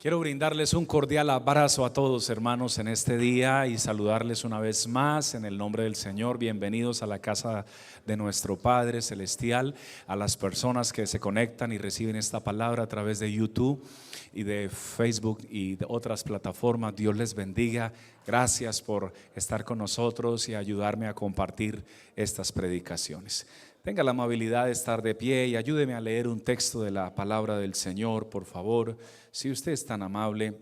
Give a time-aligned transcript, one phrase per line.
[0.00, 4.86] Quiero brindarles un cordial abrazo a todos hermanos en este día y saludarles una vez
[4.86, 6.38] más en el nombre del Señor.
[6.38, 7.66] Bienvenidos a la casa
[8.06, 9.74] de nuestro Padre Celestial,
[10.06, 13.84] a las personas que se conectan y reciben esta palabra a través de YouTube
[14.32, 16.94] y de Facebook y de otras plataformas.
[16.94, 17.92] Dios les bendiga.
[18.24, 21.82] Gracias por estar con nosotros y ayudarme a compartir
[22.14, 23.48] estas predicaciones.
[23.88, 27.14] Tenga la amabilidad de estar de pie y ayúdeme a leer un texto de la
[27.14, 28.98] palabra del Señor, por favor,
[29.30, 30.58] si usted es tan amable.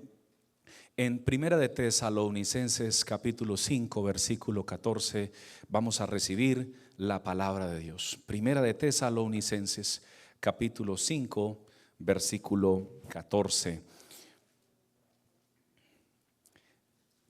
[0.97, 5.33] En Primera de Tesalonicenses capítulo 5, versículo 14,
[5.69, 8.17] vamos a recibir la palabra de Dios.
[8.27, 10.03] Primera de Tesalonicenses
[10.39, 11.65] capítulo 5,
[11.99, 13.83] versículo 14.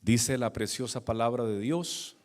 [0.02, 2.15] Dice la preciosa palabra de Dios,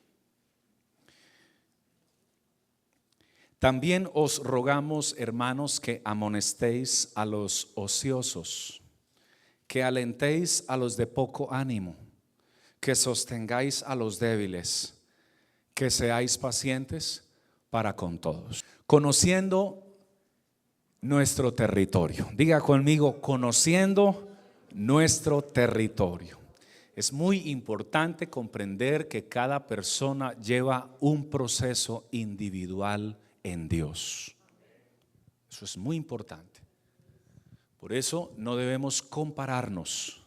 [3.62, 8.82] También os rogamos, hermanos, que amonestéis a los ociosos,
[9.68, 11.96] que alentéis a los de poco ánimo,
[12.80, 14.98] que sostengáis a los débiles,
[15.76, 17.23] que seáis pacientes
[17.70, 18.66] para con todos.
[18.88, 19.86] Conociendo
[21.00, 22.28] nuestro territorio.
[22.34, 24.28] Diga conmigo, conociendo
[24.73, 26.40] nuestro territorio.
[26.96, 34.36] Es muy importante comprender que cada persona lleva un proceso individual en Dios.
[35.50, 36.61] Eso es muy importante.
[37.80, 40.22] Por eso no debemos compararnos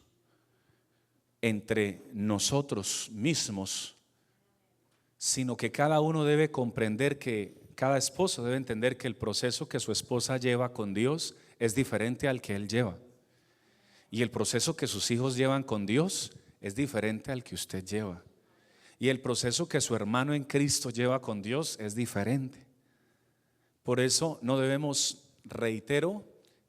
[1.41, 3.97] entre nosotros mismos,
[5.19, 9.81] sino que cada uno debe comprender que cada esposo debe entender que el proceso que
[9.81, 12.97] su esposa lleva con Dios es diferente al que él lleva.
[14.11, 18.23] Y el proceso que sus hijos llevan con Dios es diferente al que usted lleva.
[18.99, 22.65] Y el proceso que su hermano en Cristo lleva con Dios es diferente.
[23.85, 26.25] Por eso no debemos, reitero,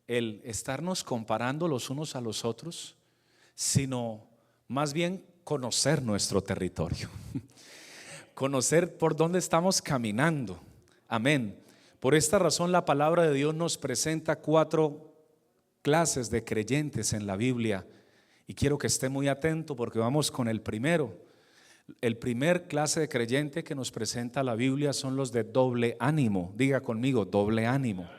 [0.06, 2.98] el estarnos comparando los unos a los otros,
[3.56, 4.28] sino
[4.68, 7.10] más bien conocer nuestro territorio,
[8.36, 10.60] conocer por dónde estamos caminando.
[11.08, 11.58] Amén.
[12.02, 15.14] Por esta razón la palabra de Dios nos presenta cuatro
[15.82, 17.88] clases de creyentes en la Biblia
[18.46, 21.25] y quiero que esté muy atento porque vamos con el primero.
[22.02, 26.52] El primer clase de creyente que nos presenta la Biblia son los de doble ánimo.
[26.56, 28.10] Diga conmigo, doble ánimo.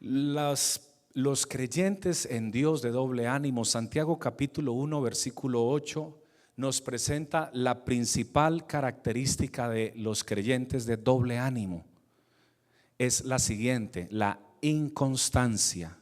[0.00, 6.16] los creyentes en Dios de doble ánimo, Santiago capítulo 1, versículo 8,
[6.56, 11.84] nos presenta la principal característica de los creyentes de doble ánimo.
[12.98, 15.96] Es la siguiente, la inconstancia.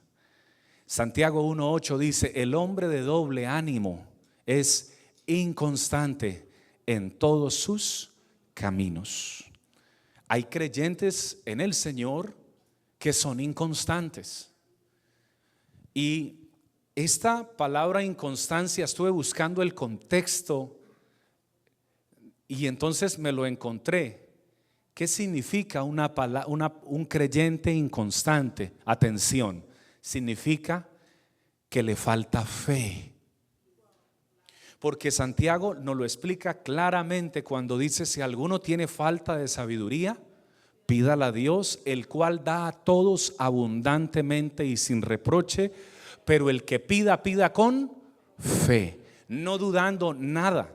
[0.87, 4.07] Santiago 1.8 dice, el hombre de doble ánimo
[4.47, 4.98] es
[5.29, 6.49] inconstante
[6.87, 8.11] en todos sus
[8.55, 9.45] caminos.
[10.27, 12.37] Hay creyentes en el Señor
[12.99, 14.53] que son inconstantes.
[15.95, 16.49] Y
[16.95, 20.77] esta palabra inconstancia, estuve buscando el contexto
[22.49, 24.29] y entonces me lo encontré.
[24.95, 26.13] ¿Qué significa una,
[26.83, 28.73] un creyente inconstante?
[28.85, 29.65] Atención,
[30.01, 30.89] significa
[31.69, 33.08] que le falta fe.
[34.79, 40.19] Porque Santiago nos lo explica claramente cuando dice, si alguno tiene falta de sabiduría,
[40.87, 45.73] pídala a Dios, el cual da a todos abundantemente y sin reproche,
[46.25, 47.93] pero el que pida, pida con
[48.39, 50.73] fe, no dudando nada.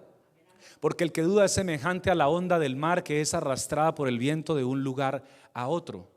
[0.81, 4.09] Porque el que duda es semejante a la onda del mar que es arrastrada por
[4.09, 6.11] el viento de un lugar a otro.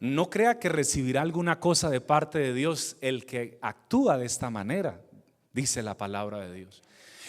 [0.00, 4.48] No crea que recibirá alguna cosa de parte de Dios el que actúa de esta
[4.48, 5.00] manera,
[5.52, 6.82] dice la palabra de Dios.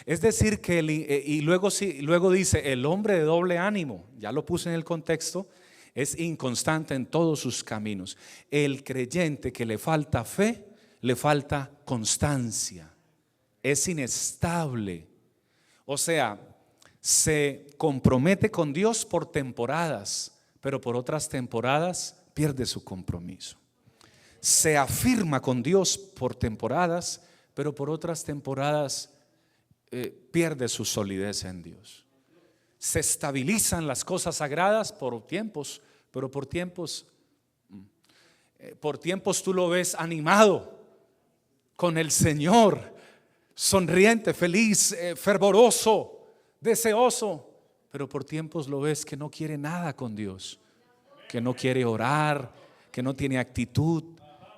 [0.05, 1.69] Es decir, que, eh, y luego,
[2.01, 5.47] luego dice, el hombre de doble ánimo, ya lo puse en el contexto,
[5.93, 8.17] es inconstante en todos sus caminos.
[8.51, 10.63] El creyente que le falta fe,
[11.01, 12.93] le falta constancia,
[13.63, 15.07] es inestable.
[15.85, 16.39] O sea,
[16.99, 23.57] se compromete con Dios por temporadas, pero por otras temporadas pierde su compromiso.
[24.39, 29.16] Se afirma con Dios por temporadas, pero por otras temporadas
[29.89, 32.05] eh, pierde su solidez en Dios.
[32.77, 35.81] Se estabilizan las cosas sagradas por tiempos,
[36.11, 37.05] pero por tiempos,
[37.69, 37.79] mm,
[38.59, 40.77] eh, por tiempos tú lo ves animado
[41.77, 42.95] con el Señor,
[43.55, 46.19] sonriente, feliz, eh, fervoroso,
[46.59, 47.49] deseoso,
[47.89, 50.59] pero por tiempos lo ves que no quiere nada con Dios,
[51.29, 52.51] que no quiere orar,
[52.91, 54.03] que no tiene actitud,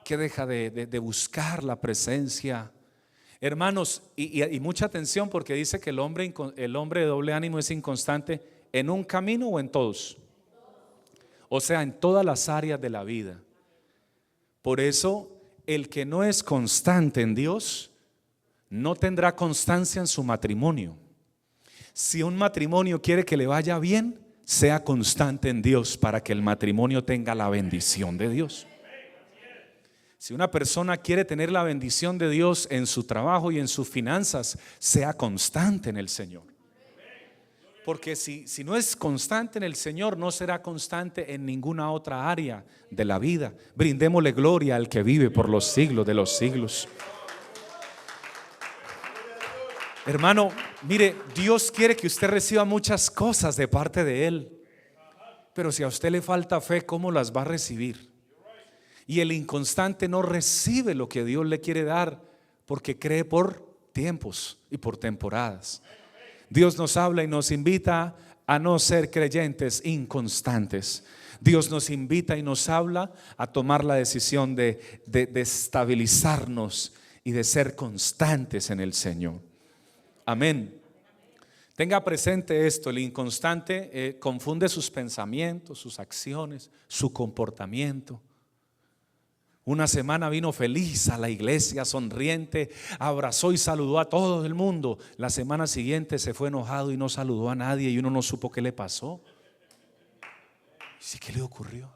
[0.03, 2.71] que deja de buscar la presencia
[3.41, 7.71] Hermanos, y, mucha atención porque dice que el hombre, el hombre de doble ánimo es
[7.71, 8.41] inconstante
[8.73, 10.17] en un camino o en todos.
[11.47, 13.41] O sea, en todas las áreas de la vida.
[14.61, 15.31] Por eso
[15.65, 17.91] el que no es constante en Dios
[18.69, 20.97] no tendrá constancia en su matrimonio.
[21.93, 26.41] Si un matrimonio quiere que le vaya bien, sea constante en Dios para que el
[26.41, 28.67] matrimonio tenga la bendición de Dios.
[30.19, 33.87] Si una persona quiere tener la bendición de Dios en su trabajo y en sus
[33.87, 36.43] finanzas, sea constante en el Señor.
[37.85, 42.29] Porque si, si no es constante en el Señor, no será constante en ninguna otra
[42.29, 43.53] área de la vida.
[43.75, 46.89] Brindémosle gloria al que vive por los siglos de los siglos.
[50.05, 50.49] Hermano,
[50.81, 54.65] mire, Dios quiere que usted reciba muchas cosas de parte de Él.
[55.53, 58.08] Pero si a usted le falta fe, ¿cómo las va a recibir?
[59.09, 62.21] Y el inconstante no recibe lo que Dios le quiere dar
[62.67, 65.81] porque cree por tiempos y por temporadas.
[66.47, 68.15] Dios nos habla y nos invita
[68.45, 71.03] a no ser creyentes inconstantes.
[71.41, 77.43] Dios nos invita y nos habla a tomar la decisión de, de, estabilizarnos y de
[77.43, 79.41] ser constantes en el Señor.
[80.23, 80.79] Amén.
[81.75, 88.21] Tenga presente esto, el inconstante eh, confunde sus pensamientos, sus acciones, su comportamiento.
[89.69, 94.97] Una semana vino feliz a la iglesia, sonriente, abrazó y saludó a todo el mundo.
[95.15, 98.51] La semana siguiente se fue enojado y no saludó a nadie y uno no supo
[98.51, 99.21] qué le pasó.
[100.97, 101.87] ¿Sí qué le ocurrió?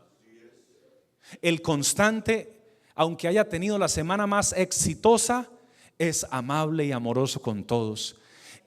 [1.42, 2.62] El constante,
[2.94, 5.50] aunque haya tenido la semana más exitosa,
[5.98, 8.18] es amable y amoroso con todos.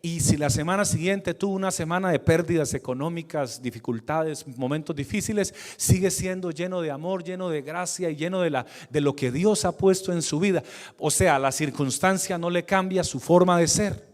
[0.02, 6.10] Y si la semana siguiente tuvo una semana de pérdidas económicas, dificultades, momentos difíciles, sigue
[6.10, 9.64] siendo lleno de amor, lleno de gracia y lleno de, la, de lo que Dios
[9.64, 10.62] ha puesto en su vida.
[10.98, 14.06] O sea, la circunstancia no le cambia su forma de ser.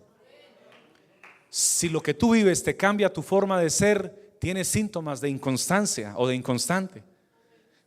[1.50, 6.14] Si lo que tú vives te cambia tu forma de ser, tienes síntomas de inconstancia
[6.16, 7.02] o de inconstante.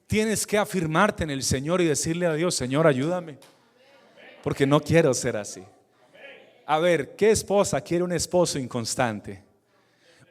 [0.05, 3.39] Tienes que afirmarte en el Señor y decirle a Dios, Señor, ayúdame.
[4.43, 5.63] Porque no quiero ser así.
[6.67, 9.43] A ver, ¿qué esposa quiere un esposo inconstante?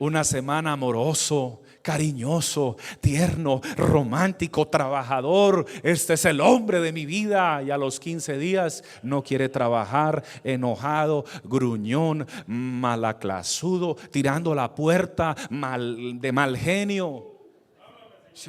[0.00, 5.64] Una semana amoroso, cariñoso, tierno, romántico, trabajador.
[5.84, 7.62] Este es el hombre de mi vida.
[7.62, 16.20] Y a los 15 días no quiere trabajar, enojado, gruñón, malaclasudo, tirando la puerta, mal,
[16.20, 17.30] de mal genio.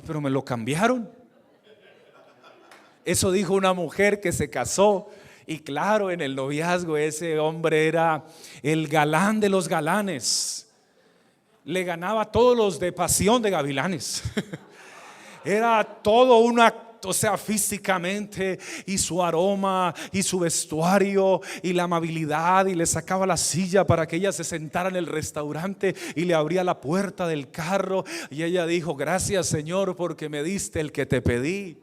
[0.08, 1.12] Pero me lo cambiaron.
[3.06, 5.08] Eso dijo una mujer que se casó
[5.48, 8.26] y claro, en el noviazgo ese hombre era
[8.64, 10.70] el galán de los galanes.
[11.64, 14.24] Le ganaba a todos los de pasión de gavilanes.
[15.44, 16.74] Era todo una
[17.06, 23.28] o sea, físicamente y su aroma y su vestuario y la amabilidad y le sacaba
[23.28, 27.28] la silla para que ella se sentara en el restaurante y le abría la puerta
[27.28, 31.78] del carro y ella dijo, gracias Señor porque me diste el que te pedí.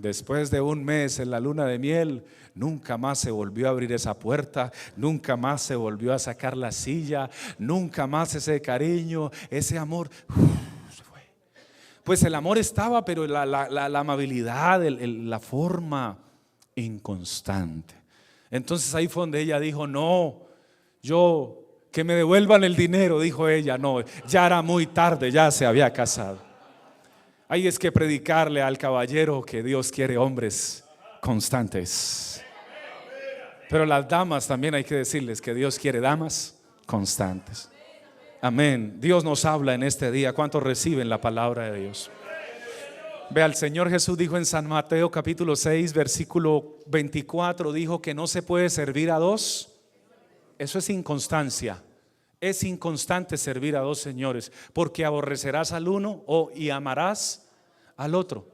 [0.00, 2.24] Después de un mes en la luna de miel,
[2.54, 6.72] nunca más se volvió a abrir esa puerta, nunca más se volvió a sacar la
[6.72, 10.08] silla, nunca más ese cariño, ese amor.
[10.28, 11.20] fue.
[12.02, 16.16] Pues el amor estaba, pero la, amabilidad, la forma
[16.76, 17.94] inconstante.
[18.50, 20.46] Entonces ahí fue donde ella dijo, no,
[21.02, 25.66] yo, que me devuelvan el dinero, dijo ella, no, ya era muy tarde, ya se
[25.66, 26.49] había casado.
[27.52, 30.84] Hay es que predicarle al caballero que Dios quiere hombres
[31.20, 32.44] constantes.
[33.68, 37.68] Pero las damas también hay que decirles que Dios quiere damas constantes.
[38.40, 39.00] Amén.
[39.00, 40.32] Dios nos habla en este día.
[40.32, 42.08] ¿Cuántos reciben la palabra de Dios?
[43.30, 48.28] Ve, el Señor Jesús dijo en San Mateo capítulo 6, versículo 24, dijo que no
[48.28, 49.72] se puede servir a dos.
[50.56, 51.82] Eso es inconstancia.
[52.40, 57.49] Es inconstante servir a dos señores, porque aborrecerás al uno o, y amarás
[58.00, 58.46] al otro.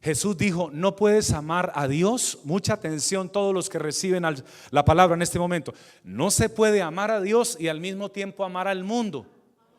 [0.00, 2.38] Jesús dijo, no puedes amar a Dios.
[2.44, 4.24] Mucha atención todos los que reciben
[4.70, 5.74] la palabra en este momento.
[6.04, 9.26] No se puede amar a Dios y al mismo tiempo amar al mundo.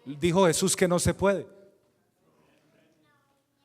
[0.04, 1.48] Dijo Jesús que no se puede.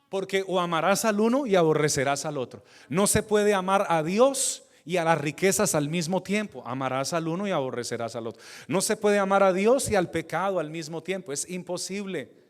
[0.07, 2.63] Porque o amarás al uno y aborrecerás al otro.
[2.87, 6.63] No se puede amar a Dios y a las riquezas al mismo tiempo.
[6.65, 8.41] Amarás al uno y aborrecerás al otro.
[8.69, 11.33] No se puede amar a Dios y al pecado al mismo tiempo.
[11.33, 12.40] Es imposible.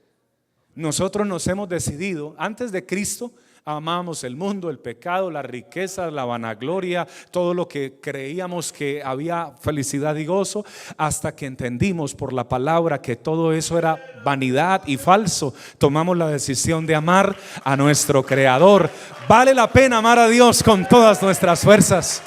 [0.75, 3.31] Nosotros nos hemos decidido, antes de Cristo,
[3.65, 9.51] amamos el mundo, el pecado, la riqueza, la vanagloria, todo lo que creíamos que había
[9.59, 10.65] felicidad y gozo,
[10.97, 15.53] hasta que entendimos por la palabra que todo eso era vanidad y falso.
[15.77, 18.89] Tomamos la decisión de amar a nuestro Creador.
[19.27, 22.23] Vale la pena amar a Dios con todas nuestras fuerzas.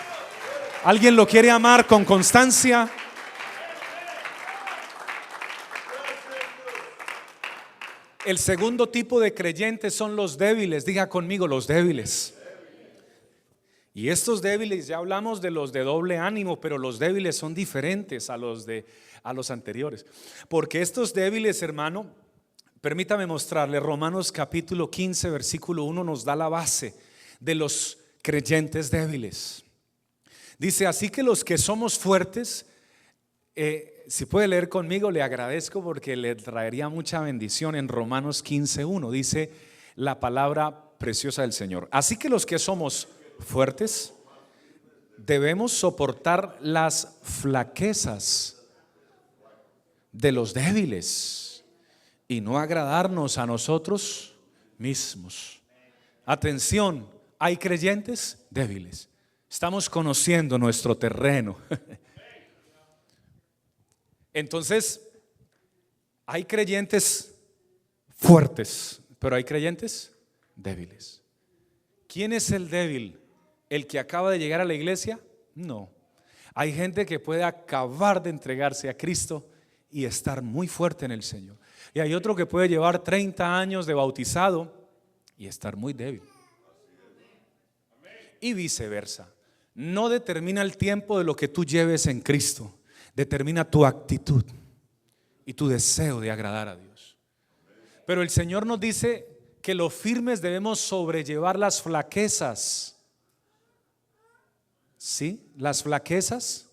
[0.84, 2.90] ¿Alguien lo quiere amar con constancia?
[8.24, 10.84] El segundo tipo de creyentes son los débiles.
[10.84, 12.34] Diga conmigo, los débiles.
[13.92, 18.30] Y estos débiles, ya hablamos de los de doble ánimo, pero los débiles son diferentes
[18.30, 18.86] a los de
[19.24, 20.06] a los anteriores.
[20.48, 22.06] Porque estos débiles, hermano,
[22.80, 26.94] permítame mostrarle, Romanos capítulo 15, versículo 1 nos da la base
[27.40, 29.64] de los creyentes débiles.
[30.58, 32.66] Dice, así que los que somos fuertes,
[33.56, 38.84] eh, si puede leer conmigo, le agradezco porque le traería mucha bendición en Romanos 15,
[38.84, 39.11] 1.
[39.11, 39.50] Dice
[39.96, 41.88] la palabra preciosa del Señor.
[41.90, 43.08] Así que los que somos
[43.38, 44.12] fuertes,
[45.16, 48.62] debemos soportar las flaquezas
[50.12, 51.64] de los débiles
[52.28, 54.34] y no agradarnos a nosotros
[54.78, 55.61] mismos.
[56.25, 57.08] Atención,
[57.38, 59.08] hay creyentes débiles.
[59.49, 61.56] Estamos conociendo nuestro terreno.
[64.34, 65.00] Entonces,
[66.26, 67.34] hay creyentes
[68.10, 70.12] fuertes, pero hay creyentes
[70.56, 71.22] débiles.
[72.08, 73.20] ¿Quién es el débil?
[73.70, 75.20] ¿El que acaba de llegar a la iglesia?
[75.54, 75.90] No.
[76.54, 79.48] Hay gente que puede acabar de entregarse a Cristo
[79.90, 81.56] y estar muy fuerte en el Señor.
[81.92, 84.90] Y hay otro que puede llevar 30 años de bautizado
[85.36, 86.22] y estar muy débil.
[88.40, 89.32] Y viceversa.
[89.74, 92.78] No determina el tiempo de lo que tú lleves en Cristo,
[93.14, 94.44] determina tu actitud
[95.47, 97.16] y tu deseo de agradar a Dios.
[98.06, 99.28] Pero el Señor nos dice
[99.62, 102.99] que los firmes debemos sobrellevar las flaquezas.
[104.97, 105.50] ¿Sí?
[105.56, 106.71] Las flaquezas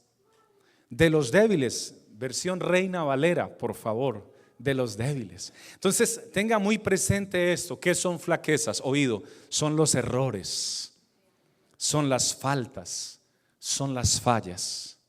[0.90, 5.52] de los débiles versión Reina Valera, por favor, de los débiles.
[5.74, 8.80] Entonces, tenga muy presente esto, ¿qué son flaquezas?
[8.86, 10.94] Oído, son los errores,
[11.78, 13.20] son las faltas,
[13.58, 15.00] son las fallas.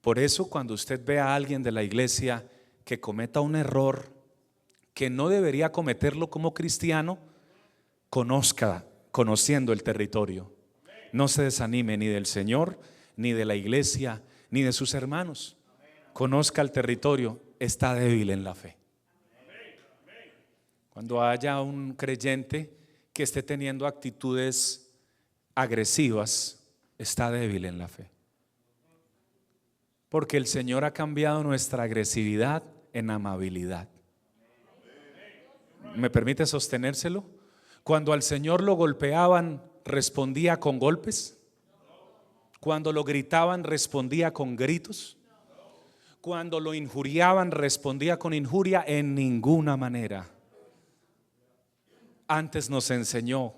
[0.00, 2.46] Por eso cuando usted ve a alguien de la iglesia
[2.84, 4.12] que cometa un error
[4.94, 7.18] que no debería cometerlo como cristiano,
[8.08, 10.52] conozca, conociendo el territorio.
[11.12, 12.80] No se desanime ni del Señor,
[13.16, 15.56] ni de la iglesia, ni de sus hermanos
[16.12, 18.76] conozca el territorio, está débil en la fe.
[20.90, 22.76] Cuando haya un creyente
[23.12, 24.92] que esté teniendo actitudes
[25.54, 26.62] agresivas,
[26.98, 28.10] está débil en la fe.
[30.10, 32.62] Porque el Señor ha cambiado nuestra agresividad
[32.92, 33.88] en amabilidad.
[35.96, 37.24] ¿Me permite sostenérselo?
[37.84, 41.38] Cuando al Señor lo golpeaban, respondía con golpes.
[42.60, 45.16] Cuando lo gritaban, respondía con gritos.
[46.20, 50.28] Cuando lo injuriaban, respondía con injuria en ninguna manera.
[52.28, 53.54] Antes nos enseñó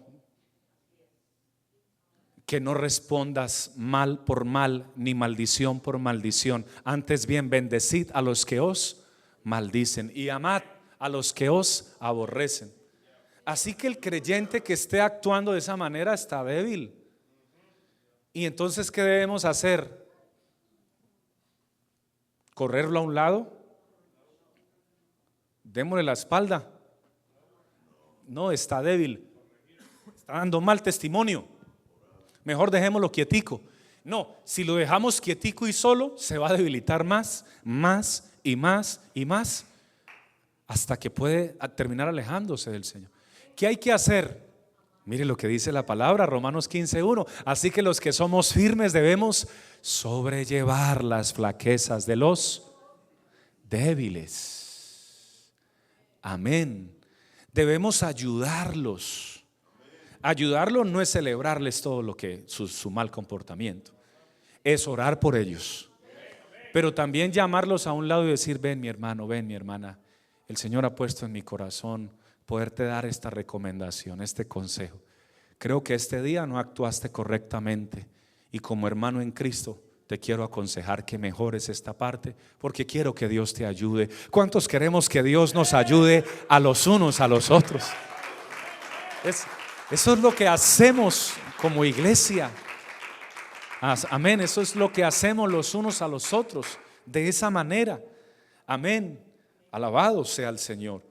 [2.53, 6.67] que no respondas mal por mal ni maldición por maldición.
[6.85, 9.07] Antes bien, bendecid a los que os
[9.43, 10.61] maldicen y amad
[10.99, 12.71] a los que os aborrecen.
[13.47, 16.95] Así que el creyente que esté actuando de esa manera está débil.
[18.35, 20.07] Y entonces, ¿qué debemos hacer?
[22.53, 23.51] correrlo a un lado,
[25.65, 26.71] démosle la espalda.
[28.29, 29.27] No, está débil,
[30.15, 31.52] está dando mal testimonio.
[32.45, 33.61] Mejor dejémoslo quietico.
[34.05, 39.01] No, si lo dejamos quietico y solo, se va a debilitar más, más y más
[39.15, 39.65] y más,
[40.67, 43.11] hasta que puede terminar alejándose del Señor.
[43.55, 44.51] ¿Qué hay que hacer?
[45.05, 47.27] Mire lo que dice la palabra, Romanos 15.1.
[47.45, 49.49] Así que los que somos firmes debemos
[49.81, 52.73] sobrellevar las flaquezas de los
[53.69, 55.53] débiles.
[56.23, 56.97] Amén.
[57.53, 59.42] Debemos ayudarlos.
[60.23, 63.93] Ayudarlos no es celebrarles todo lo que su, su mal comportamiento,
[64.63, 65.91] es orar por ellos.
[66.73, 69.99] Pero también llamarlos a un lado y decir, ven mi hermano, ven mi hermana,
[70.49, 72.11] el Señor ha puesto en mi corazón
[72.47, 75.01] poderte dar esta recomendación, este consejo.
[75.59, 78.09] Creo que este día no actuaste correctamente
[78.51, 83.29] y como hermano en Cristo te quiero aconsejar que mejores esta parte porque quiero que
[83.29, 84.09] Dios te ayude.
[84.31, 87.85] ¿Cuántos queremos que Dios nos ayude a los unos a los otros?
[89.93, 92.51] Eso es lo que hacemos como iglesia.
[93.81, 98.01] Amén, eso es lo que hacemos los unos a los otros, de esa manera.
[98.67, 99.23] Amén.
[99.71, 101.03] Alabado sea el Señor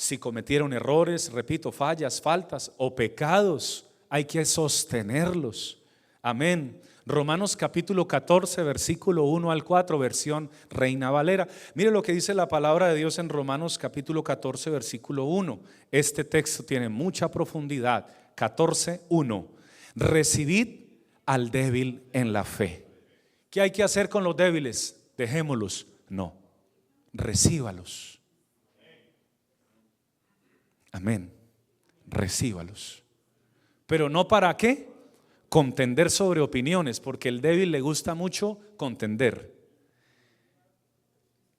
[0.00, 5.79] si cometieron errores, repito, fallas, faltas o pecados, hay que sostenerlos.
[6.22, 6.80] Amén.
[7.06, 11.48] Romanos capítulo 14, versículo 1 al 4, versión Reina Valera.
[11.74, 15.60] Mire lo que dice la palabra de Dios en Romanos capítulo 14, versículo 1.
[15.90, 18.06] Este texto tiene mucha profundidad.
[18.34, 19.48] 14, 1.
[19.96, 20.88] Recibid
[21.24, 22.86] al débil en la fe.
[23.48, 25.00] ¿Qué hay que hacer con los débiles?
[25.16, 25.86] Dejémoslos.
[26.08, 26.34] No,
[27.12, 28.20] recíbalos.
[30.92, 31.32] Amén.
[32.06, 33.02] Recíbalos.
[33.86, 34.89] Pero no para qué?
[35.50, 39.52] Contender sobre opiniones, porque el débil le gusta mucho contender.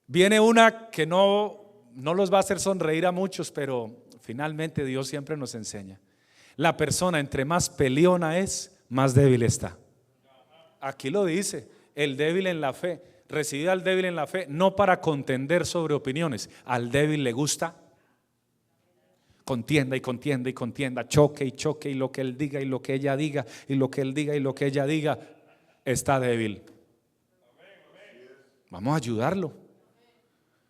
[0.07, 5.07] Viene una que no, no los va a hacer sonreír a muchos, pero finalmente Dios
[5.07, 5.99] siempre nos enseña.
[6.55, 9.77] La persona entre más peleona es, más débil está.
[10.79, 13.01] Aquí lo dice, el débil en la fe.
[13.27, 16.49] Recibe al débil en la fe, no para contender sobre opiniones.
[16.65, 17.75] Al débil le gusta
[19.51, 22.81] contienda y contienda y contienda, choque y choque y lo que él diga y lo
[22.81, 25.19] que ella diga y lo que él diga y lo que ella diga,
[25.83, 26.61] está débil.
[28.69, 29.51] Vamos a ayudarlo.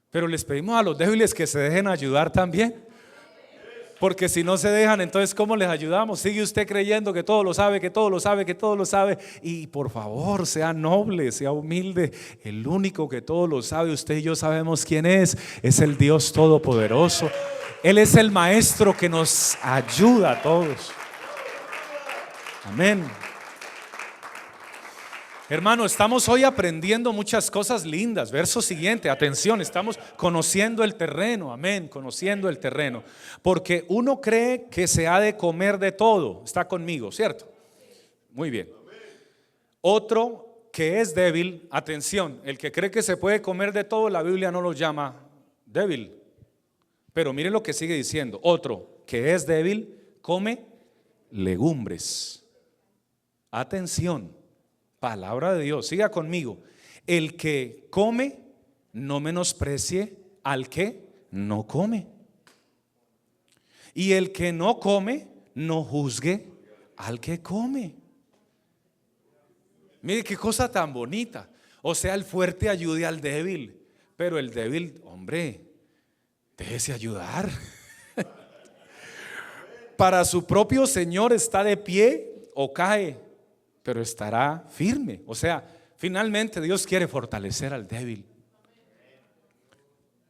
[0.09, 2.73] Pero les pedimos a los débiles que se dejen ayudar también.
[3.99, 6.19] Porque si no se dejan, entonces ¿cómo les ayudamos?
[6.19, 9.19] Sigue usted creyendo que todo lo sabe, que todo lo sabe, que todo lo sabe.
[9.43, 12.11] Y por favor, sea noble, sea humilde.
[12.41, 15.37] El único que todo lo sabe, usted y yo sabemos quién es.
[15.61, 17.29] Es el Dios Todopoderoso.
[17.83, 20.91] Él es el Maestro que nos ayuda a todos.
[22.65, 23.03] Amén.
[25.49, 28.31] Hermano, estamos hoy aprendiendo muchas cosas lindas.
[28.31, 33.03] Verso siguiente, atención, estamos conociendo el terreno, amén, conociendo el terreno.
[33.41, 36.43] Porque uno cree que se ha de comer de todo.
[36.45, 37.51] Está conmigo, ¿cierto?
[38.29, 38.69] Muy bien.
[39.81, 44.21] Otro que es débil, atención, el que cree que se puede comer de todo, la
[44.21, 45.15] Biblia no lo llama
[45.65, 46.20] débil.
[47.13, 48.39] Pero mire lo que sigue diciendo.
[48.43, 50.65] Otro que es débil, come
[51.31, 52.45] legumbres.
[53.51, 54.41] Atención
[55.01, 56.61] Palabra de Dios, siga conmigo.
[57.07, 58.39] El que come,
[58.93, 62.07] no menosprecie al que no come.
[63.95, 66.45] Y el que no come, no juzgue
[66.97, 67.95] al que come.
[70.03, 71.49] Mire qué cosa tan bonita.
[71.81, 73.81] O sea, el fuerte ayude al débil,
[74.15, 75.70] pero el débil, hombre,
[76.61, 77.49] déjese ayudar.
[79.97, 83.17] Para su propio Señor está de pie o cae
[83.83, 85.21] pero estará firme.
[85.25, 85.65] O sea,
[85.97, 88.25] finalmente Dios quiere fortalecer al débil.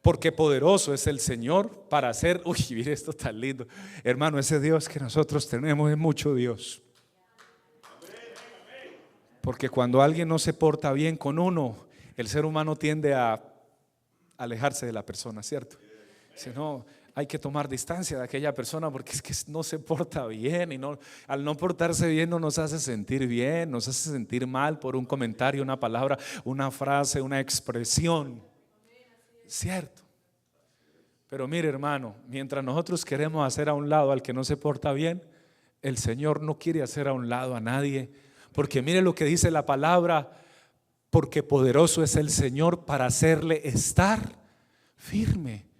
[0.00, 3.66] Porque poderoso es el Señor para hacer, uy, mire esto tan lindo.
[4.02, 6.82] Hermano, ese Dios que nosotros tenemos es mucho Dios.
[9.42, 13.42] Porque cuando alguien no se porta bien con uno, el ser humano tiende a
[14.36, 15.76] alejarse de la persona, ¿cierto?
[16.34, 20.26] Si no, hay que tomar distancia de aquella persona porque es que no se porta
[20.26, 24.46] bien y no, al no portarse bien no nos hace sentir bien, nos hace sentir
[24.46, 28.42] mal por un comentario, una palabra, una frase, una expresión.
[29.46, 30.02] Cierto.
[31.28, 34.92] Pero mire hermano, mientras nosotros queremos hacer a un lado al que no se porta
[34.92, 35.22] bien,
[35.82, 38.10] el Señor no quiere hacer a un lado a nadie.
[38.52, 40.40] Porque mire lo que dice la palabra,
[41.10, 44.38] porque poderoso es el Señor para hacerle estar
[44.96, 45.71] firme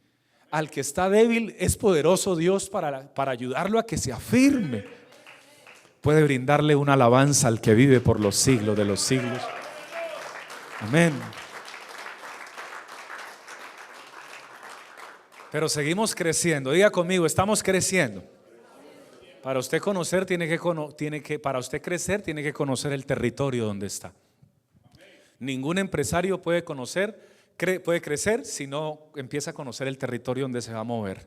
[0.52, 4.84] al que está débil es poderoso Dios para, para ayudarlo a que se afirme.
[6.02, 9.40] Puede brindarle una alabanza al que vive por los siglos de los siglos.
[10.80, 11.14] Amén.
[15.50, 16.72] Pero seguimos creciendo.
[16.72, 18.22] Diga conmigo, estamos creciendo.
[19.42, 20.60] Para usted conocer tiene que,
[20.98, 24.12] tiene que para usted crecer tiene que conocer el territorio donde está.
[25.38, 30.72] Ningún empresario puede conocer puede crecer si no empieza a conocer el territorio donde se
[30.72, 31.26] va a mover.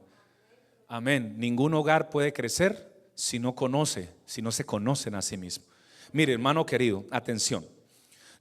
[0.87, 1.35] Amén.
[1.37, 5.65] Ningún hogar puede crecer si no conoce, si no se conocen a sí mismo.
[6.11, 7.65] Mire, hermano querido, atención.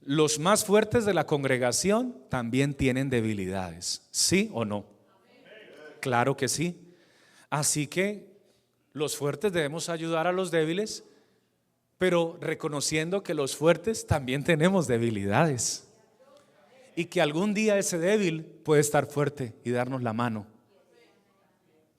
[0.01, 4.85] Los más fuertes de la congregación también tienen debilidades, ¿sí o no?
[5.99, 6.79] Claro que sí.
[7.49, 8.27] Así que
[8.93, 11.03] los fuertes debemos ayudar a los débiles,
[11.97, 15.84] pero reconociendo que los fuertes también tenemos debilidades
[16.95, 20.47] y que algún día ese débil puede estar fuerte y darnos la mano.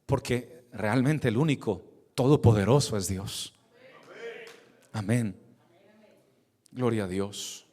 [0.06, 1.82] Porque realmente el único
[2.14, 3.54] todopoderoso es Dios.
[4.92, 5.36] Amén.
[6.72, 7.66] Gloria a Dios.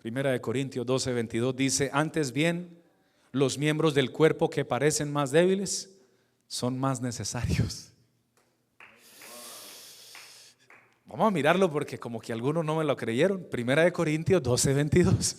[0.00, 2.76] Primera de Corintios 12, 22 dice, antes bien,
[3.30, 5.90] los miembros del cuerpo que parecen más débiles
[6.48, 7.92] son más necesarios.
[11.06, 13.46] Vamos a mirarlo porque como que algunos no me lo creyeron.
[13.50, 15.36] Primera de Corintios 12, 22.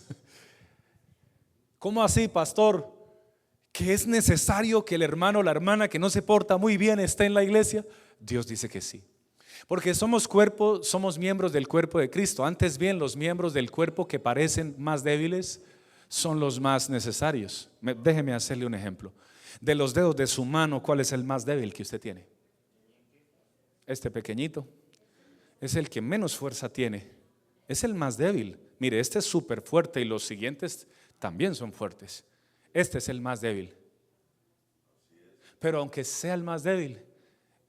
[1.84, 2.90] ¿Cómo así, pastor?
[3.74, 6.98] ¿Que es necesario que el hermano o la hermana que no se porta muy bien
[6.98, 7.86] esté en la iglesia?
[8.22, 9.04] Dios dice que sí.
[9.68, 12.46] Porque somos cuerpo, somos miembros del cuerpo de Cristo.
[12.46, 15.62] Antes bien, los miembros del cuerpo que parecen más débiles
[16.08, 17.70] son los más necesarios.
[17.82, 19.12] Déjeme hacerle un ejemplo.
[19.60, 22.26] De los dedos de su mano, ¿cuál es el más débil que usted tiene?
[23.86, 24.66] Este pequeñito.
[25.60, 27.12] Es el que menos fuerza tiene.
[27.68, 28.58] Es el más débil.
[28.80, 30.88] Mire, este es súper fuerte y los siguientes
[31.24, 32.26] también son fuertes.
[32.74, 33.74] Este es el más débil.
[35.58, 37.00] Pero aunque sea el más débil,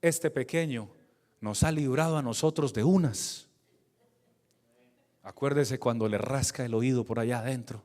[0.03, 0.91] este pequeño
[1.41, 3.47] nos ha librado a nosotros de unas.
[5.23, 7.81] Acuérdese cuando le rasca el oído por allá adentro.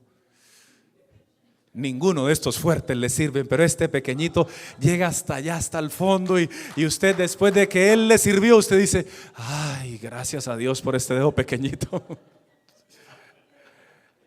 [1.72, 4.48] Ninguno de estos fuertes le sirven, pero este pequeñito
[4.80, 8.56] llega hasta allá, hasta el fondo y, y, usted después de que él le sirvió,
[8.56, 12.02] usted dice, ay, gracias a Dios por este dedo pequeñito.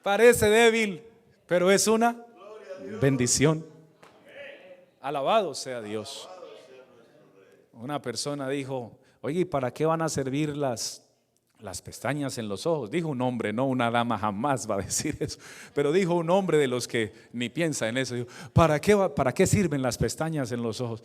[0.03, 1.03] Parece débil,
[1.47, 2.25] pero es una
[3.01, 3.65] bendición.
[5.01, 6.29] Alabado sea Dios.
[7.73, 11.03] Una persona dijo, oye, ¿y para qué van a servir las,
[11.59, 12.89] las pestañas en los ojos?
[12.91, 15.39] Dijo un hombre, no una dama jamás va a decir eso,
[15.73, 18.15] pero dijo un hombre de los que ni piensa en eso.
[18.53, 21.03] ¿para qué, ¿Para qué sirven las pestañas en los ojos?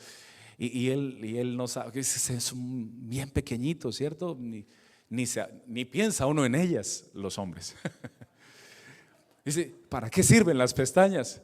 [0.61, 4.37] Y, él, y él no sabe, es bien pequeñito, ¿cierto?
[4.39, 4.67] Ni,
[5.09, 5.25] ni,
[5.69, 7.77] ni piensa uno en ellas, los hombres.
[9.49, 11.41] Dice, ¿para qué sirven las pestañas?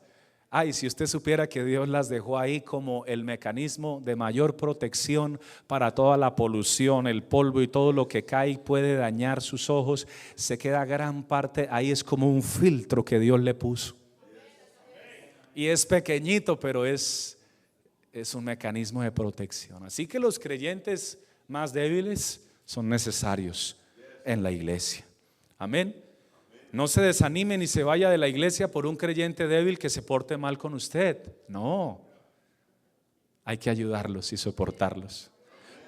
[0.50, 5.40] Ay, si usted supiera que Dios las dejó ahí como el mecanismo de mayor protección
[5.66, 10.06] para toda la polución, el polvo y todo lo que cae puede dañar sus ojos,
[10.34, 13.96] se queda gran parte, ahí es como un filtro que Dios le puso.
[15.54, 17.38] Y es pequeñito, pero es,
[18.12, 19.82] es un mecanismo de protección.
[19.82, 21.16] Así que los creyentes
[21.48, 23.78] más débiles son necesarios
[24.26, 25.06] en la iglesia.
[25.58, 26.03] Amén.
[26.74, 30.02] No se desanime ni se vaya de la iglesia por un creyente débil que se
[30.02, 31.32] porte mal con usted.
[31.46, 32.00] No.
[33.44, 35.30] Hay que ayudarlos y soportarlos.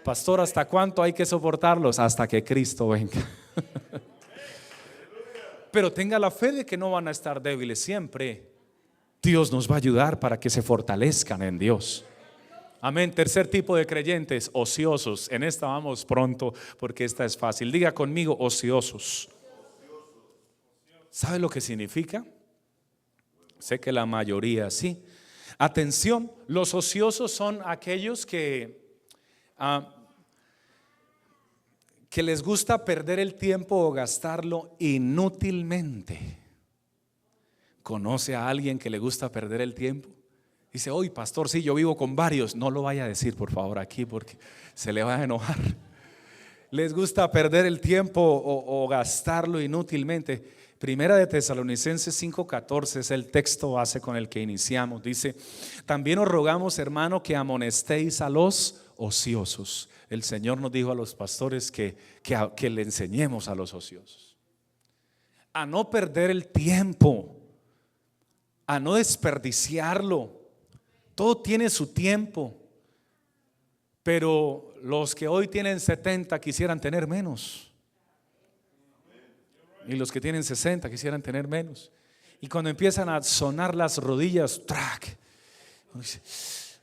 [0.05, 1.99] Pastor, ¿hasta cuánto hay que soportarlos?
[1.99, 3.29] Hasta que Cristo venga.
[5.72, 8.46] Pero tenga la fe de que no van a estar débiles siempre.
[9.20, 12.05] Dios nos va a ayudar para que se fortalezcan en Dios.
[12.81, 13.11] Amén.
[13.11, 15.29] Tercer tipo de creyentes, ociosos.
[15.33, 17.72] En esta vamos pronto porque esta es fácil.
[17.72, 19.31] Diga conmigo, ociosos.
[21.16, 22.26] ¿Sabe lo que significa?
[23.59, 25.02] Sé que la mayoría sí.
[25.57, 28.98] Atención, los ociosos son aquellos que,
[29.57, 29.94] ah,
[32.11, 36.37] que les gusta perder el tiempo o gastarlo inútilmente.
[37.83, 40.11] ¿Conoce a alguien que le gusta perder el tiempo?
[40.70, 42.55] Dice, hoy pastor, sí, yo vivo con varios.
[42.55, 44.37] No lo vaya a decir, por favor, aquí porque
[44.74, 45.57] se le va a enojar.
[46.72, 50.65] Les gusta perder el tiempo o, o gastarlo inútilmente.
[50.79, 55.03] Primera de Tesalonicenses 5:14 es el texto base con el que iniciamos.
[55.03, 55.35] Dice,
[55.87, 59.89] también os rogamos, hermano, que amonestéis a los ociosos.
[60.11, 64.37] El Señor nos dijo a los pastores que, que, que le enseñemos a los ociosos.
[65.55, 67.37] A no perder el tiempo,
[68.67, 70.43] a no desperdiciarlo.
[71.15, 72.55] Todo tiene su tiempo.
[74.03, 77.65] Pero los que hoy tienen 70 quisieran tener menos.
[79.87, 81.90] Y los que tienen 60 quisieran tener menos.
[82.40, 85.16] Y cuando empiezan a sonar las rodillas, track.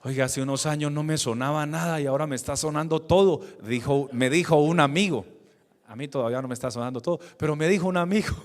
[0.02, 3.42] Oiga, hace unos años no me sonaba nada y ahora me está sonando todo.
[3.66, 5.26] Dijo, me dijo un amigo.
[5.88, 8.36] A mí todavía no me está sonando todo, pero me dijo un amigo.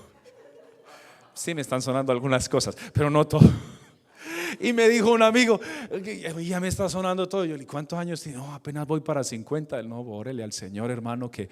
[1.33, 3.49] Sí me están sonando algunas cosas, pero no todo.
[4.59, 5.59] Y me dijo un amigo,
[6.41, 7.45] ya me está sonando todo.
[7.45, 8.37] Yo le ¿cuántos años tiene?
[8.37, 9.83] No, apenas voy para 50.
[9.83, 11.49] No, órele al Señor, hermano, que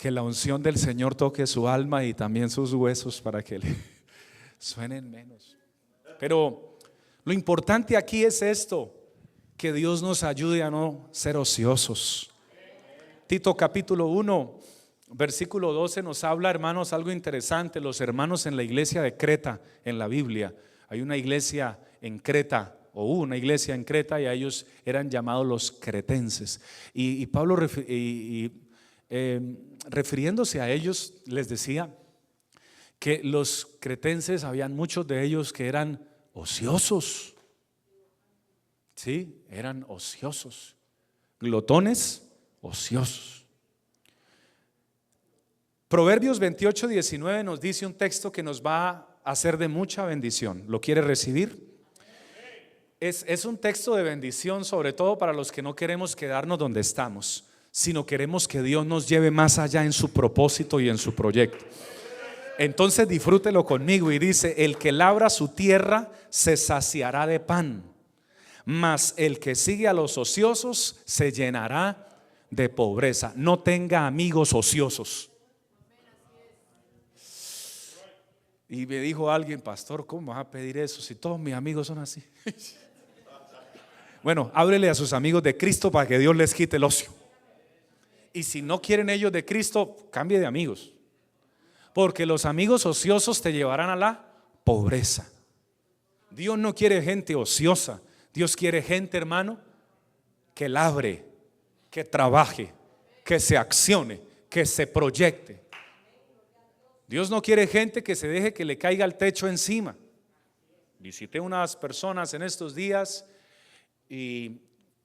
[0.00, 3.76] que la unción del Señor toque su alma y también sus huesos para que le
[4.58, 5.58] suenen menos.
[6.18, 6.78] Pero
[7.22, 8.94] lo importante aquí es esto,
[9.58, 12.30] que Dios nos ayude a no ser ociosos.
[13.26, 14.58] Tito capítulo 1,
[15.12, 17.78] versículo 12 nos habla, hermanos, algo interesante.
[17.78, 20.54] Los hermanos en la iglesia de Creta, en la Biblia,
[20.88, 25.46] hay una iglesia en Creta, o una iglesia en Creta, y a ellos eran llamados
[25.46, 26.60] los cretenses.
[26.92, 27.56] Y, Pablo,
[29.12, 29.56] Em,
[29.88, 31.92] refiriéndose a ellos, les decía
[33.00, 37.34] que los cretenses, habían muchos de ellos que eran ociosos.
[38.94, 40.76] Sí, eran ociosos.
[41.40, 42.22] Glotones,
[42.60, 43.44] ociosos.
[45.88, 50.66] Proverbios 28, 19 nos dice un texto que nos va a hacer de mucha bendición.
[50.68, 51.69] ¿Lo quiere recibir?
[53.00, 57.44] Es, un texto de bendición, sobre todo para los que no queremos quedarnos donde estamos
[57.70, 61.64] sino queremos que Dios nos lleve más allá en su propósito y en su proyecto.
[62.58, 67.82] Entonces disfrútelo conmigo y dice, el que labra su tierra se saciará de pan,
[68.64, 72.08] mas el que sigue a los ociosos se llenará
[72.50, 73.32] de pobreza.
[73.36, 75.30] No tenga amigos ociosos.
[78.68, 81.98] Y me dijo alguien, pastor, ¿cómo vas a pedir eso si todos mis amigos son
[81.98, 82.22] así?
[84.22, 87.10] bueno, ábrele a sus amigos de Cristo para que Dios les quite el ocio.
[88.32, 90.92] Y si no quieren ellos de Cristo, cambie de amigos.
[91.92, 94.24] Porque los amigos ociosos te llevarán a la
[94.62, 95.28] pobreza.
[96.30, 98.00] Dios no quiere gente ociosa.
[98.32, 99.58] Dios quiere gente, hermano,
[100.54, 101.24] que labre,
[101.90, 102.72] que trabaje,
[103.24, 105.60] que se accione, que se proyecte.
[107.08, 109.96] Dios no quiere gente que se deje que le caiga el techo encima.
[111.00, 113.24] Visité unas personas en estos días
[114.10, 114.60] y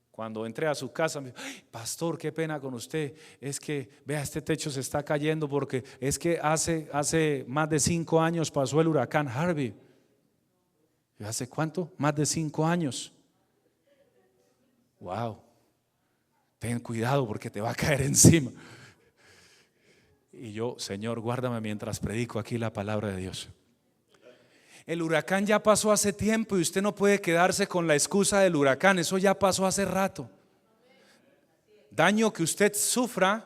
[0.10, 1.38] cuando entré a su casa me dijo,
[1.70, 3.14] pastor, qué pena con usted.
[3.40, 7.80] Es que, vea, este techo se está cayendo porque es que hace, hace más de
[7.80, 9.76] cinco años pasó el huracán Harvey.
[11.20, 11.94] ¿Hace cuánto?
[11.98, 13.14] Más de cinco años.
[15.00, 15.38] Wow.
[16.58, 18.52] Ten cuidado porque te va a caer encima.
[20.32, 23.50] Y yo, Señor, guárdame mientras predico aquí la palabra de Dios.
[24.88, 28.56] El huracán ya pasó hace tiempo y usted no puede quedarse con la excusa del
[28.56, 29.00] huracán.
[29.00, 30.30] Eso ya pasó hace rato.
[31.90, 33.46] Daño que usted sufra,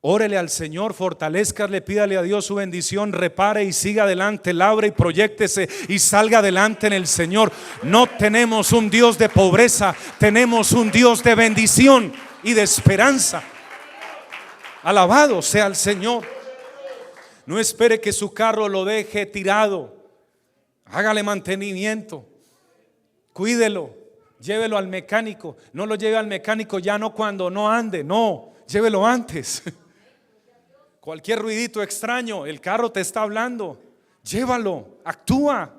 [0.00, 4.92] órele al Señor, fortalezcale, pídale a Dios su bendición, repare y siga adelante, labre y
[4.92, 7.50] proyectese y salga adelante en el Señor.
[7.82, 12.12] No tenemos un Dios de pobreza, tenemos un Dios de bendición
[12.44, 13.42] y de esperanza.
[14.84, 16.24] Alabado sea el Señor.
[17.44, 19.99] No espere que su carro lo deje tirado.
[20.92, 22.26] Hágale mantenimiento.
[23.32, 23.94] Cuídelo.
[24.40, 25.56] Llévelo al mecánico.
[25.72, 28.02] No lo lleve al mecánico ya no cuando no ande.
[28.02, 29.62] No, llévelo antes.
[31.00, 33.80] Cualquier ruidito extraño, el carro te está hablando.
[34.22, 35.74] Llévalo, actúa.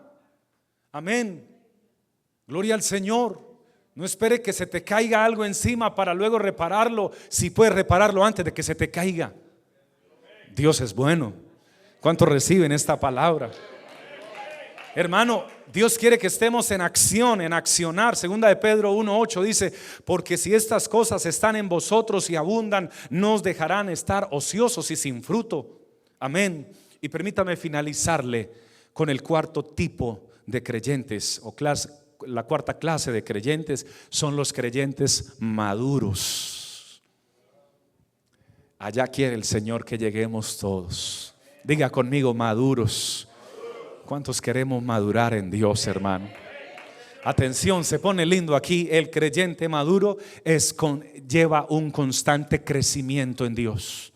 [0.92, 1.48] Amén.
[2.48, 3.52] Gloria al Señor.
[3.94, 8.46] No espere que se te caiga algo encima para luego repararlo, si puedes repararlo antes
[8.46, 9.34] de que se te caiga.
[10.56, 11.34] Dios es bueno.
[12.00, 13.52] ¿Cuántos reciben esta palabra?
[14.94, 18.16] Hermano, Dios quiere que estemos en acción, en accionar.
[18.16, 19.74] Segunda de Pedro 1.8 dice,
[20.04, 24.96] porque si estas cosas están en vosotros y abundan, no os dejarán estar ociosos y
[24.96, 25.80] sin fruto.
[26.20, 26.72] Amén.
[27.00, 28.52] Y permítame finalizarle
[28.94, 31.56] con el cuarto tipo de creyentes o
[32.28, 37.02] la cuarta clase de creyentes son los creyentes maduros.
[38.78, 41.34] Allá quiere el Señor que lleguemos todos.
[41.64, 43.28] Diga conmigo, maduros.
[44.12, 46.28] ¿Cuántos queremos madurar en Dios, hermano?
[47.24, 48.90] Atención, se pone lindo aquí.
[48.92, 50.18] El creyente maduro
[51.30, 54.12] lleva un constante crecimiento en Dios.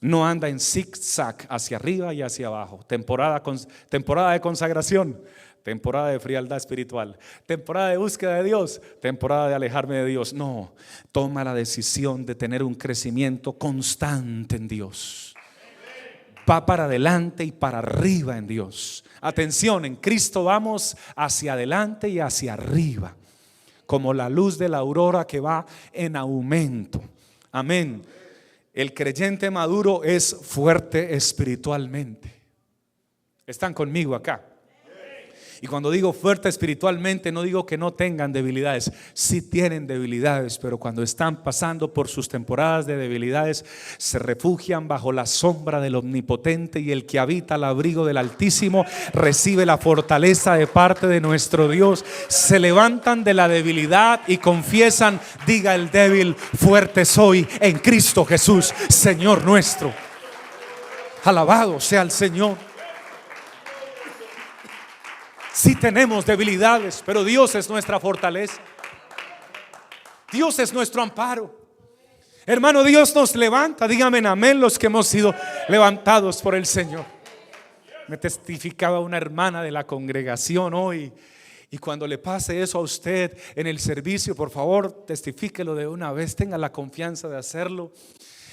[0.00, 2.78] No anda en zigzag hacia arriba y hacia abajo.
[2.86, 3.42] Temporada
[4.32, 5.20] de consagración
[5.64, 10.32] temporada de frialdad espiritual, temporada de búsqueda de Dios, temporada de alejarme de Dios.
[10.32, 10.72] No,
[11.10, 15.34] toma la decisión de tener un crecimiento constante en Dios.
[16.48, 19.04] Va para adelante y para arriba en Dios.
[19.20, 23.16] Atención, en Cristo vamos hacia adelante y hacia arriba,
[23.86, 27.02] como la luz de la aurora que va en aumento.
[27.52, 28.02] Amén.
[28.72, 32.32] El creyente maduro es fuerte espiritualmente.
[33.46, 34.49] ¿Están conmigo acá?
[35.62, 38.90] Y cuando digo fuerte espiritualmente, no digo que no tengan debilidades.
[39.12, 43.66] Sí tienen debilidades, pero cuando están pasando por sus temporadas de debilidades,
[43.98, 48.86] se refugian bajo la sombra del Omnipotente y el que habita al abrigo del Altísimo
[49.12, 52.06] recibe la fortaleza de parte de nuestro Dios.
[52.28, 58.72] Se levantan de la debilidad y confiesan, diga el débil, fuerte soy en Cristo Jesús,
[58.88, 59.92] Señor nuestro.
[61.24, 62.69] Alabado sea el Señor.
[65.52, 68.60] Si tenemos debilidades, pero Dios es nuestra fortaleza.
[70.32, 71.58] Dios es nuestro amparo.
[72.46, 73.88] Hermano, Dios nos levanta.
[73.88, 75.34] Dígame amén los que hemos sido
[75.68, 77.04] levantados por el Señor.
[78.06, 81.12] Me testificaba una hermana de la congregación hoy.
[81.70, 86.12] Y cuando le pase eso a usted en el servicio, por favor, testifíquelo de una
[86.12, 86.34] vez.
[86.36, 87.92] Tenga la confianza de hacerlo.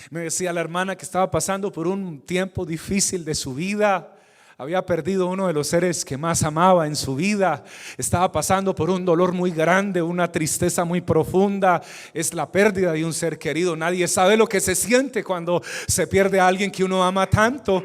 [0.10, 4.16] Me decía la hermana que estaba pasando por un tiempo difícil de su vida
[4.60, 7.63] había perdido uno de los seres que más amaba en su vida,
[7.96, 13.06] estaba pasando por un dolor muy grande, una tristeza muy profunda, es la pérdida de
[13.06, 13.76] un ser querido.
[13.76, 17.84] Nadie sabe lo que se siente cuando se pierde a alguien que uno ama tanto.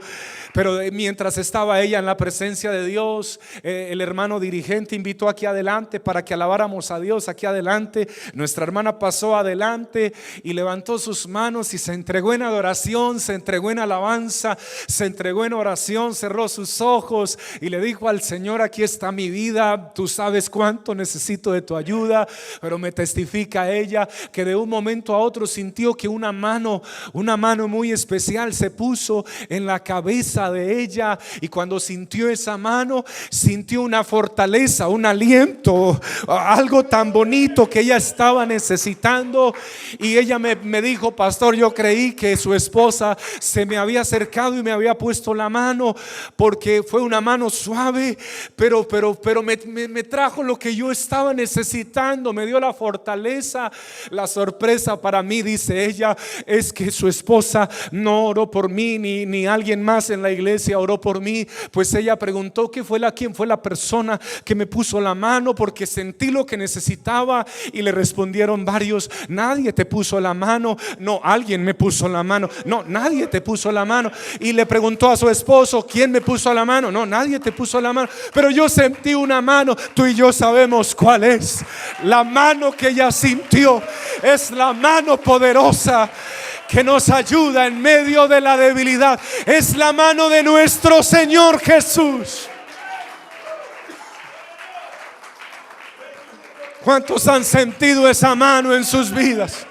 [0.55, 5.45] Pero mientras estaba ella en la presencia de Dios, eh, el hermano dirigente invitó aquí
[5.45, 8.09] adelante para que alabáramos a Dios aquí adelante.
[8.33, 13.71] Nuestra hermana pasó adelante y levantó sus manos y se entregó en adoración, se entregó
[13.71, 14.57] en alabanza,
[14.87, 19.31] se entregó en oración, cerró sus ojos y le dijo al Señor, aquí está mi
[19.31, 22.27] vida, tú sabes cuánto necesito de tu ayuda,
[22.61, 27.37] pero me testifica ella que de un momento a otro sintió que una mano, una
[27.37, 33.05] mano muy especial se puso en la cabeza de ella y cuando sintió esa mano,
[33.31, 39.55] sintió una fortaleza, un aliento, algo tan bonito que ella estaba necesitando.
[39.99, 44.57] Y ella me, me dijo, pastor, yo creí que su esposa se me había acercado
[44.57, 45.95] y me había puesto la mano
[46.53, 48.19] porque fue una mano suave,
[48.55, 49.57] pero, pero, pero me,
[50.03, 53.73] trajo lo que yo estaba necesitando, me dio la fortaleza.
[54.11, 59.25] La sorpresa para mí, dice ella, es que su esposa no oró por mí, ni,
[59.25, 63.13] ni alguien más en la iglesia oró por mí, pues ella preguntó qué fue la,
[63.13, 67.81] quién fue la persona que me puso la mano porque sentí lo que necesitaba y
[67.81, 72.85] le respondieron varios, nadie te puso la mano, no, alguien me puso la mano, no,
[72.87, 74.13] nadie te puso la mano.
[74.39, 76.91] Y le preguntó a su esposo, ¿quién me puso la mano?
[76.91, 80.95] No, nadie te puso la mano, pero yo sentí una mano, tú y yo sabemos
[80.95, 81.63] cuál es.
[82.05, 83.83] La mano que ella sintió
[84.23, 86.09] es la mano poderosa
[86.73, 89.21] que nos ayuda en medio de la debilidad.
[89.45, 92.49] Es la mano de nuestro Señor Jesús.
[96.83, 99.67] ¿Cuántos han sentido esa mano en sus vidas?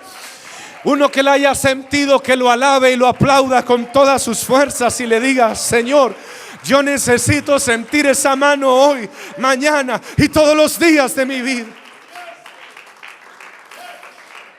[0.84, 5.00] Uno que la haya sentido, que lo alabe y lo aplauda con todas sus fuerzas
[5.02, 6.16] y le diga, Señor,
[6.64, 11.68] yo necesito sentir esa mano hoy, mañana y todos los días de mi vida.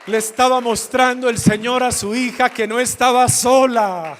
[0.05, 4.17] Le estaba mostrando el Señor a su hija que no estaba sola.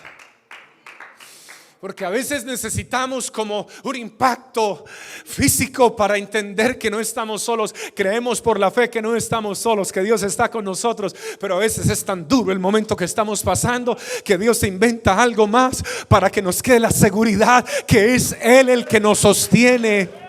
[1.83, 4.85] Porque a veces necesitamos como un impacto
[5.25, 7.75] físico para entender que no estamos solos.
[7.93, 11.13] Creemos por la fe que no estamos solos, que Dios está con nosotros.
[11.41, 15.45] Pero a veces es tan duro el momento que estamos pasando que Dios inventa algo
[15.45, 20.22] más para que nos quede la seguridad que es Él el que nos sostiene.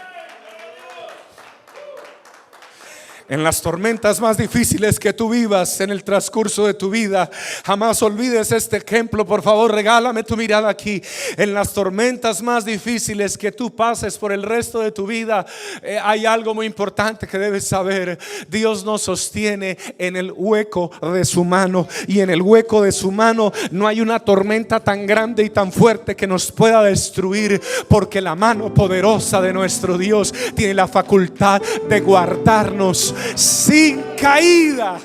[3.29, 7.31] En las tormentas más difíciles que tú vivas en el transcurso de tu vida.
[7.65, 11.03] Jamás olvides este ejemplo, por favor, regálame tu mirada aquí.
[11.37, 15.47] En las tormentas más difíciles que tú pases por el resto de tu vida,
[15.83, 18.19] eh, hay algo muy importante que debes saber.
[18.49, 23.11] Dios nos sostiene en el hueco de su mano y en el hueco de su
[23.11, 28.21] mano no hay una tormenta tan grande y tan fuerte que nos pueda destruir, porque
[28.21, 34.99] la mano poderosa de nuestro Dios tiene la facultad de guardarnos sin caída.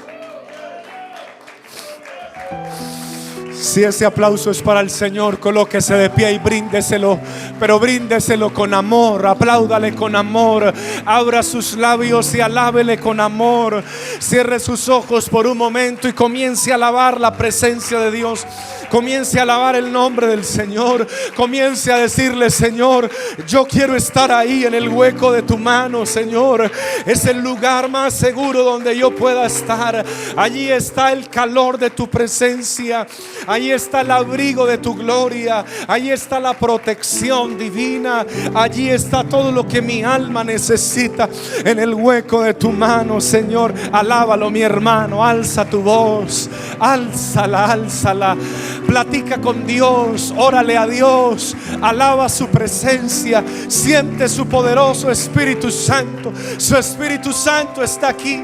[3.60, 7.20] Si ese aplauso es para el Señor, colóquese de pie y bríndeselo,
[7.60, 10.74] pero bríndeselo con amor, apláudale con amor,
[11.06, 13.84] abra sus labios y alábele con amor,
[14.20, 18.48] cierre sus ojos por un momento y comience a alabar la presencia de Dios.
[18.90, 21.08] Comience a alabar el nombre del Señor.
[21.36, 23.10] Comience a decirle, Señor,
[23.48, 26.72] yo quiero estar ahí en el hueco de tu mano, Señor.
[27.06, 30.06] Es el lugar más seguro donde yo pueda estar.
[30.36, 33.08] Allí está el calor de tu presencia.
[33.48, 35.64] Allí está el abrigo de tu gloria.
[35.88, 38.26] Allí está la protección divina.
[38.54, 41.30] Allí está todo lo que mi alma necesita
[41.64, 43.74] en el hueco de tu mano, Señor.
[43.92, 45.24] Alábalo, mi hermano.
[45.24, 46.50] Alza tu voz.
[46.80, 48.38] Álzala, álzala.
[48.90, 56.34] Platica con Dios, órale a Dios, alaba su presencia, siente su poderoso Espíritu Santo.
[56.58, 58.42] Su Espíritu Santo está aquí.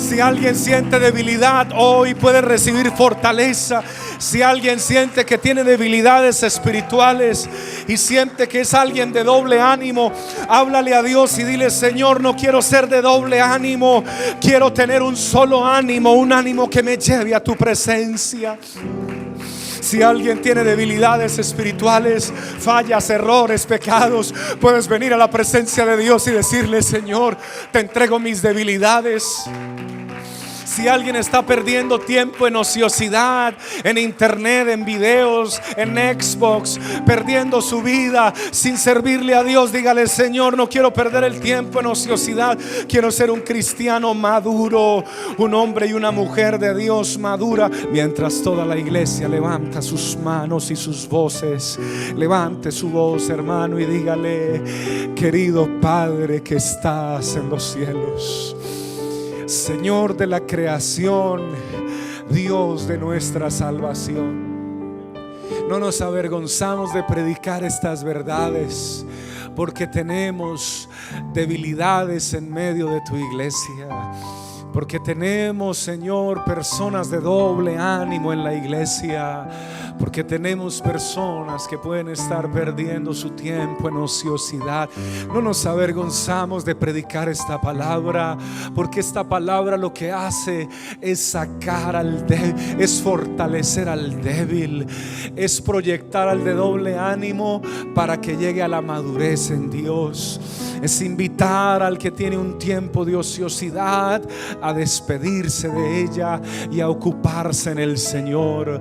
[0.00, 3.82] Si alguien siente debilidad, hoy puede recibir fortaleza.
[4.18, 7.48] Si alguien siente que tiene debilidades espirituales
[7.86, 10.10] y siente que es alguien de doble ánimo,
[10.48, 14.02] háblale a Dios y dile, Señor, no quiero ser de doble ánimo.
[14.40, 18.58] Quiero tener un solo ánimo, un ánimo que me lleve a tu presencia.
[19.80, 26.26] Si alguien tiene debilidades espirituales, fallas, errores, pecados, puedes venir a la presencia de Dios
[26.26, 27.36] y decirle, Señor,
[27.72, 29.24] te entrego mis debilidades.
[30.70, 37.82] Si alguien está perdiendo tiempo en ociosidad, en internet, en videos, en Xbox, perdiendo su
[37.82, 42.56] vida sin servirle a Dios, dígale, Señor, no quiero perder el tiempo en ociosidad.
[42.88, 45.02] Quiero ser un cristiano maduro,
[45.38, 47.68] un hombre y una mujer de Dios madura.
[47.90, 51.80] Mientras toda la iglesia levanta sus manos y sus voces,
[52.14, 54.62] levante su voz, hermano, y dígale,
[55.16, 58.54] querido Padre que estás en los cielos.
[59.50, 61.48] Señor de la creación,
[62.30, 65.02] Dios de nuestra salvación.
[65.68, 69.04] No nos avergonzamos de predicar estas verdades
[69.56, 70.88] porque tenemos
[71.32, 73.88] debilidades en medio de tu iglesia.
[74.72, 79.48] Porque tenemos, Señor, personas de doble ánimo en la iglesia
[80.00, 84.88] porque tenemos personas que pueden estar perdiendo su tiempo en ociosidad.
[85.28, 88.38] No nos avergonzamos de predicar esta palabra,
[88.74, 90.66] porque esta palabra lo que hace
[91.02, 94.86] es sacar al débil, es fortalecer al débil,
[95.36, 97.60] es proyectar al de doble ánimo
[97.94, 100.40] para que llegue a la madurez en Dios.
[100.82, 104.22] Es invitar al que tiene un tiempo de ociosidad
[104.62, 106.40] a despedirse de ella
[106.70, 108.80] y a ocuparse en el Señor.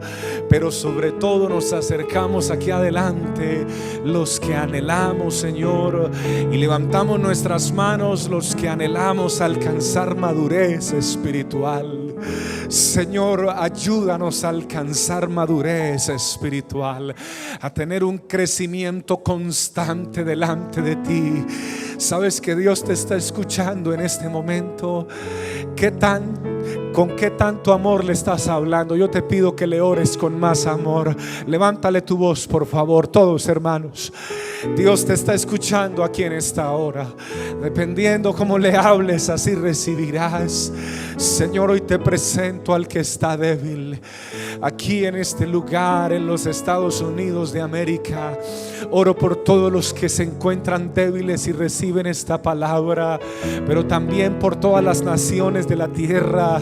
[0.50, 3.66] Pero sobre todo nos acercamos aquí adelante
[4.04, 6.12] los que anhelamos, Señor,
[6.52, 12.16] y levantamos nuestras manos los que anhelamos alcanzar madurez espiritual.
[12.68, 17.16] Señor, ayúdanos a alcanzar madurez espiritual,
[17.60, 21.46] a tener un crecimiento constante delante de ti.
[21.98, 25.08] Sabes que Dios te está escuchando en este momento.
[25.76, 28.96] ¿Qué tan ¿Con qué tanto amor le estás hablando?
[28.96, 31.16] Yo te pido que le ores con más amor.
[31.46, 34.12] Levántale tu voz, por favor, todos hermanos.
[34.76, 37.08] Dios te está escuchando aquí en esta hora.
[37.62, 40.74] Dependiendo cómo le hables, así recibirás.
[41.16, 44.00] Señor, hoy te presento al que está débil.
[44.62, 48.38] Aquí en este lugar, en los Estados Unidos de América.
[48.92, 53.20] Oro por todos los que se encuentran débiles y reciben esta palabra.
[53.66, 56.60] Pero también por todas las naciones de la tierra.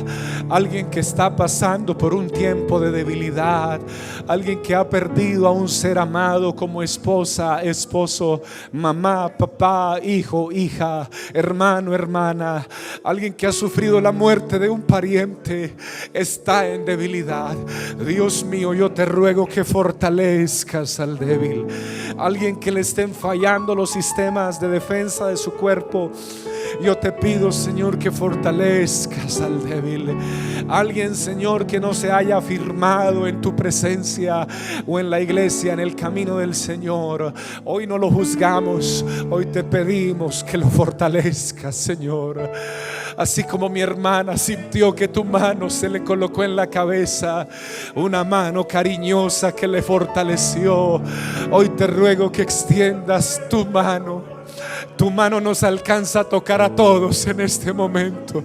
[0.49, 3.79] Alguien que está pasando por un tiempo de debilidad.
[4.27, 8.41] Alguien que ha perdido a un ser amado como esposa, esposo,
[8.71, 12.65] mamá, papá, hijo, hija, hermano, hermana.
[13.03, 15.75] Alguien que ha sufrido la muerte de un pariente.
[16.13, 17.55] Está en debilidad.
[18.05, 21.65] Dios mío, yo te ruego que fortalezcas al débil.
[22.17, 26.11] Alguien que le estén fallando los sistemas de defensa de su cuerpo.
[26.81, 30.06] Yo te pido, Señor, que fortalezcas al débil.
[30.69, 34.47] Alguien, Señor, que no se haya afirmado en tu presencia
[34.85, 37.33] o en la iglesia, en el camino del Señor.
[37.65, 42.51] Hoy no lo juzgamos, hoy te pedimos que lo fortalezcas, Señor.
[43.17, 47.47] Así como mi hermana sintió que tu mano se le colocó en la cabeza,
[47.95, 51.01] una mano cariñosa que le fortaleció.
[51.51, 54.37] Hoy te ruego que extiendas tu mano
[54.95, 58.43] tu mano nos alcanza a tocar a todos en este momento.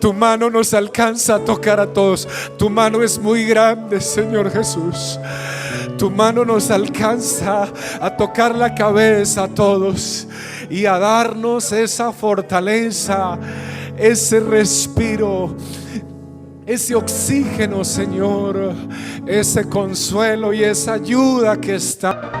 [0.00, 2.28] Tu mano nos alcanza a tocar a todos.
[2.58, 5.18] Tu mano es muy grande, Señor Jesús.
[5.98, 7.68] Tu mano nos alcanza
[8.00, 10.26] a tocar la cabeza a todos
[10.68, 13.38] y a darnos esa fortaleza,
[13.96, 15.54] ese respiro,
[16.66, 18.74] ese oxígeno, Señor,
[19.26, 22.40] ese consuelo y esa ayuda que está.